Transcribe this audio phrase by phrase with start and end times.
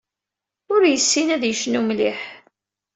[0.73, 2.21] Ur yessin ad yecnu mliḥ.